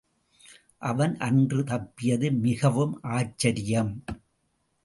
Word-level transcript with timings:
அவன் 0.79 1.17
அன்று 1.19 1.63
தப்பியது 1.63 2.31
மிகவும் 2.31 2.99
ஆச்சரியம். 3.01 4.03